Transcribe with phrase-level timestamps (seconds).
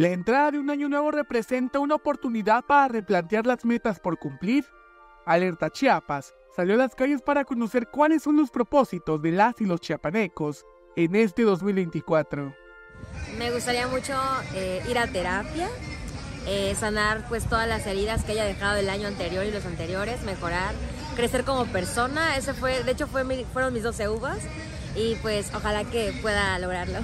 [0.00, 4.64] La entrada de un año nuevo representa una oportunidad para replantear las metas por cumplir.
[5.26, 9.66] Alerta Chiapas salió a las calles para conocer cuáles son los propósitos de las y
[9.66, 10.64] los chiapanecos
[10.96, 12.54] en este 2024.
[13.36, 14.18] Me gustaría mucho
[14.54, 15.68] eh, ir a terapia,
[16.46, 20.22] eh, sanar pues todas las heridas que haya dejado el año anterior y los anteriores,
[20.22, 20.74] mejorar,
[21.14, 22.38] crecer como persona.
[22.38, 23.22] Ese fue, de hecho, fue
[23.52, 24.38] fueron mis 12 uvas
[24.96, 27.00] y pues ojalá que pueda lograrlo.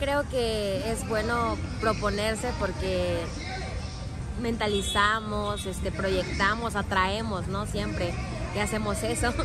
[0.00, 3.20] Creo que es bueno proponerse porque
[4.40, 7.66] mentalizamos, este, proyectamos, atraemos, ¿no?
[7.66, 8.12] Siempre
[8.54, 9.32] que hacemos eso.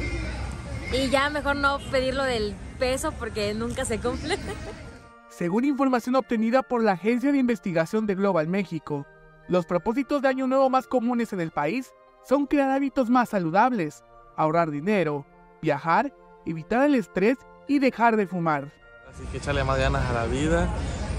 [0.94, 4.38] Y ya mejor no pedirlo del peso porque nunca se cumple.
[5.30, 9.06] Según información obtenida por la Agencia de Investigación de Global México,
[9.50, 11.92] los propósitos de Año Nuevo más comunes en el país
[12.24, 14.04] son crear hábitos más saludables,
[14.38, 15.26] ahorrar dinero,
[15.62, 16.14] viajar,
[16.46, 17.38] evitar el estrés
[17.68, 18.72] y dejar de fumar.
[19.16, 20.68] Así que echarle más ganas a la vida,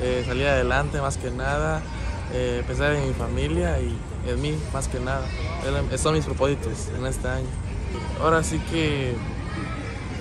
[0.03, 1.81] eh, salir adelante más que nada,
[2.35, 3.97] eh, pensar en mi familia y
[4.29, 5.27] en mí más que nada.
[5.89, 7.47] Esos son mis propósitos en este año.
[8.21, 9.15] Ahora sí que,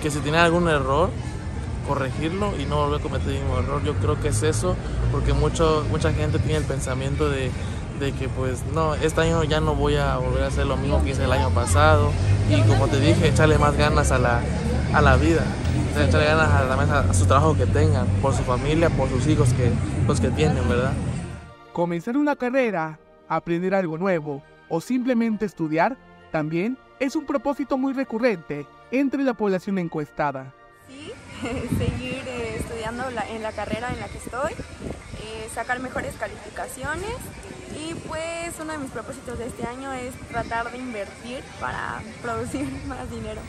[0.02, 1.10] que si tiene algún error,
[1.86, 3.84] corregirlo y no volver a cometer el mismo error.
[3.84, 4.74] Yo creo que es eso,
[5.12, 7.50] porque mucho, mucha gente tiene el pensamiento de,
[8.00, 11.04] de, que pues no, este año ya no voy a volver a hacer lo mismo
[11.04, 12.10] que hice el año pasado
[12.48, 14.40] y como te dije, echarle más ganas a la,
[14.94, 15.42] a la vida,
[16.04, 19.70] echarle ganas a, a, su trabajo que tengan, por su familia, por sus hijos que,
[20.06, 20.92] los que tienen, ¿verdad?
[21.72, 25.96] Comenzar una carrera, aprender algo nuevo o simplemente estudiar
[26.30, 30.52] también es un propósito muy recurrente entre la población encuestada.
[30.88, 31.12] Sí,
[31.78, 37.16] seguir eh, estudiando en la carrera en la que estoy, eh, sacar mejores calificaciones
[37.76, 42.66] y pues uno de mis propósitos de este año es tratar de invertir para producir
[42.86, 43.40] más dinero.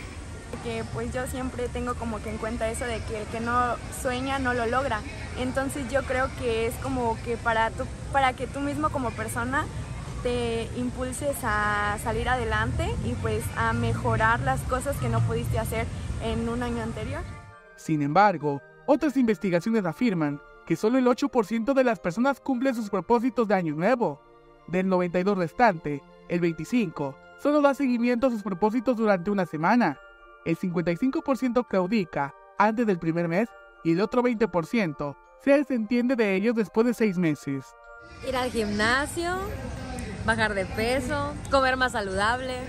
[0.93, 4.37] Pues yo siempre tengo como que en cuenta eso de que el que no sueña
[4.37, 4.99] no lo logra.
[5.39, 9.65] Entonces yo creo que es como que para, tu, para que tú mismo como persona
[10.23, 15.85] te impulses a salir adelante y pues a mejorar las cosas que no pudiste hacer
[16.23, 17.23] en un año anterior.
[17.77, 23.47] Sin embargo, otras investigaciones afirman que solo el 8% de las personas cumplen sus propósitos
[23.47, 24.21] de año nuevo.
[24.67, 29.97] Del 92 restante, el 25 solo da seguimiento a sus propósitos durante una semana.
[30.47, 33.49] El 55% claudica antes del primer mes
[33.83, 37.65] y el otro 20% se desentiende de ellos después de seis meses.
[38.25, 39.35] Ir al gimnasio,
[40.25, 42.59] bajar de peso, comer más saludable,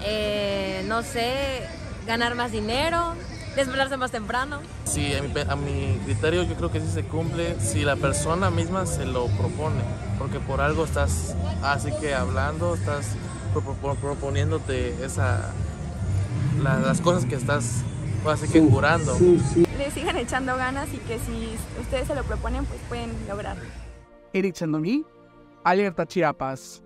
[0.00, 1.68] eh, no sé,
[2.04, 3.14] ganar más dinero,
[3.54, 4.58] desvelarse más temprano.
[4.82, 9.04] Sí, a mi, criterio yo creo que sí se cumple si la persona misma se
[9.04, 9.84] lo propone,
[10.18, 13.14] porque por algo estás así que hablando, estás
[14.02, 15.52] proponiéndote esa,
[16.62, 17.82] las cosas que estás
[18.30, 19.16] así que curando.
[19.78, 23.64] Le sigan echando ganas y que si ustedes se lo proponen, pues pueden lograrlo.
[24.32, 25.04] Eric Chandomí,
[25.64, 26.82] Alerta Chiapas.